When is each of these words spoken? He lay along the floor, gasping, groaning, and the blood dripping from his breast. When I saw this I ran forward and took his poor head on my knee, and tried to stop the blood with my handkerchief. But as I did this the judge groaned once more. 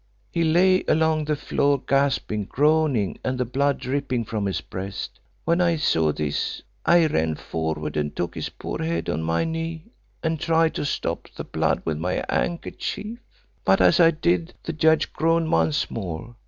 He 0.31 0.43
lay 0.43 0.83
along 0.87 1.25
the 1.25 1.35
floor, 1.35 1.79
gasping, 1.79 2.45
groaning, 2.45 3.19
and 3.23 3.37
the 3.37 3.45
blood 3.45 3.77
dripping 3.77 4.25
from 4.25 4.47
his 4.47 4.59
breast. 4.59 5.19
When 5.45 5.61
I 5.61 5.75
saw 5.75 6.11
this 6.11 6.63
I 6.83 7.05
ran 7.05 7.35
forward 7.35 7.95
and 7.95 8.15
took 8.15 8.33
his 8.33 8.49
poor 8.49 8.81
head 8.81 9.09
on 9.09 9.21
my 9.21 9.43
knee, 9.43 9.91
and 10.23 10.39
tried 10.39 10.73
to 10.73 10.85
stop 10.85 11.27
the 11.35 11.43
blood 11.43 11.83
with 11.85 11.99
my 11.99 12.23
handkerchief. 12.29 13.19
But 13.63 13.79
as 13.79 13.99
I 13.99 14.09
did 14.09 14.47
this 14.47 14.55
the 14.63 14.73
judge 14.73 15.13
groaned 15.13 15.51
once 15.51 15.91
more. 15.91 16.35